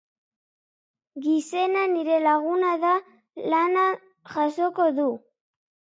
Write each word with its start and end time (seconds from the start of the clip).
Gixena 1.25 1.83
nire 1.91 2.17
laguna 2.23 2.73
da 2.85 2.95
lana 3.53 3.87
jasoko 4.35 4.93
du. 5.01 5.09